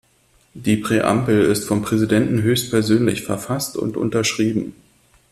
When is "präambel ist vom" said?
0.77-1.83